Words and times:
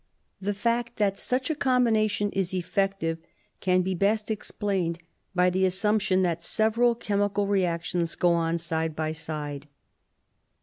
The 0.41 0.55
fact 0.55 0.95
that 0.97 1.19
such 1.19 1.51
a 1.51 1.55
combination 1.55 2.31
is 2.31 2.55
effective 2.55 3.19
can 3.59 3.83
be 3.83 3.93
best 3.93 4.31
explained 4.31 4.97
by 5.35 5.51
the 5.51 5.63
assumption 5.63 6.23
that 6.23 6.41
several 6.41 6.95
chemical 6.95 7.45
reactions 7.45 8.15
go 8.15 8.33
on 8.33 8.57
side 8.57 8.95
by 8.95 9.11
side. 9.11 9.67